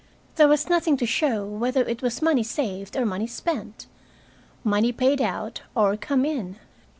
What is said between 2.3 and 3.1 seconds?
saved or